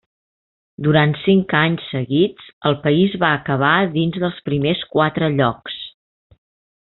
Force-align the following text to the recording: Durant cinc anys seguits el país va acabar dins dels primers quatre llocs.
Durant 0.87 1.11
cinc 1.23 1.51
anys 1.59 1.91
seguits 1.91 2.47
el 2.71 2.77
país 2.87 3.17
va 3.27 3.31
acabar 3.43 3.75
dins 3.99 4.17
dels 4.27 4.41
primers 4.51 4.81
quatre 4.97 5.31
llocs. 5.39 5.77